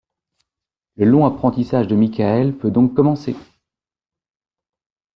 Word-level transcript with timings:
Le 0.95 1.05
long 1.05 1.27
apprentissage 1.27 1.85
de 1.85 1.95
Mickael 1.95 2.57
peut 2.57 2.71
donc 2.71 2.95
commencer. 2.95 3.35